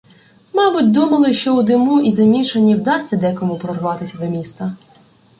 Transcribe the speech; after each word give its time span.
Мабуть, 0.53 0.91
думали, 0.91 1.33
що 1.33 1.55
у 1.57 1.61
диму 1.63 2.01
і 2.01 2.11
замішанні 2.11 2.75
вдасться 2.75 3.17
декому 3.17 3.57
прорватися 3.57 4.17
до 4.17 4.25
міста. 4.29 4.75